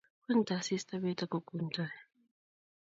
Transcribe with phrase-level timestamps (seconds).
[0.21, 1.93] Ngwengtoi asista bet ako kwengtoi